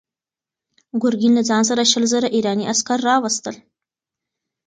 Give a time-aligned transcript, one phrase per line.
[1.01, 3.55] ګورګین له ځان سره شل زره ایراني عسکر راوستل.